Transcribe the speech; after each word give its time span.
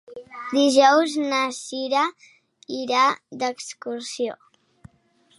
Dijous 0.51 1.17
na 1.33 1.41
Cira 1.57 2.01
irà 2.77 3.03
d'excursió. 3.43 4.39